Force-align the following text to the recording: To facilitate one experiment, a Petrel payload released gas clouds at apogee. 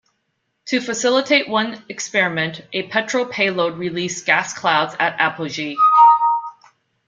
To 0.69 0.79
facilitate 0.81 1.47
one 1.47 1.85
experiment, 1.87 2.61
a 2.73 2.87
Petrel 2.89 3.27
payload 3.27 3.77
released 3.77 4.25
gas 4.25 4.51
clouds 4.51 4.95
at 4.99 5.15
apogee. 5.19 5.75